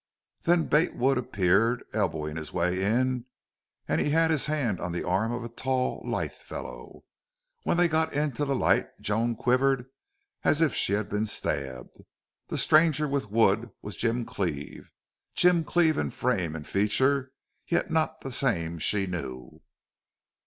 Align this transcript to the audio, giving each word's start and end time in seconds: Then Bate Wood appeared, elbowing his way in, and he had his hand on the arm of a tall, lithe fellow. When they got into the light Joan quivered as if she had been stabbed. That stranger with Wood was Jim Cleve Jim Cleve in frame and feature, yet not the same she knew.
Then 0.41 0.65
Bate 0.65 0.95
Wood 0.95 1.19
appeared, 1.19 1.83
elbowing 1.93 2.35
his 2.35 2.51
way 2.51 2.81
in, 2.81 3.25
and 3.87 4.01
he 4.01 4.09
had 4.09 4.31
his 4.31 4.47
hand 4.47 4.81
on 4.81 4.93
the 4.93 5.03
arm 5.07 5.31
of 5.31 5.43
a 5.43 5.47
tall, 5.47 6.01
lithe 6.03 6.31
fellow. 6.31 7.03
When 7.65 7.77
they 7.77 7.87
got 7.87 8.11
into 8.11 8.43
the 8.43 8.55
light 8.55 8.87
Joan 8.99 9.35
quivered 9.35 9.85
as 10.43 10.59
if 10.59 10.73
she 10.73 10.93
had 10.93 11.07
been 11.07 11.27
stabbed. 11.27 12.01
That 12.47 12.57
stranger 12.57 13.07
with 13.07 13.29
Wood 13.29 13.69
was 13.83 13.95
Jim 13.95 14.25
Cleve 14.25 14.91
Jim 15.35 15.63
Cleve 15.63 15.99
in 15.99 16.09
frame 16.09 16.55
and 16.55 16.65
feature, 16.65 17.31
yet 17.67 17.91
not 17.91 18.21
the 18.21 18.31
same 18.31 18.79
she 18.79 19.05
knew. 19.05 19.61